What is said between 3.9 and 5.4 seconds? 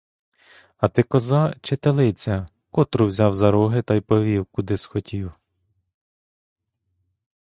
й повів, куди схотів?